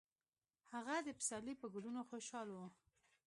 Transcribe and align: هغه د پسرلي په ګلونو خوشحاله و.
هغه 0.73 0.95
د 1.01 1.07
پسرلي 1.17 1.53
په 1.61 1.67
ګلونو 1.73 2.01
خوشحاله 2.09 2.53
و. 2.57 2.61